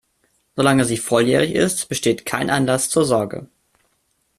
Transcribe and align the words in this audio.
Solange 0.55 0.83
sie 0.85 0.97
volljährig 0.97 1.53
ist, 1.53 1.87
besteht 1.87 2.25
kein 2.25 2.49
Anlass 2.49 2.89
zur 2.89 3.05
Sorge. 3.05 3.47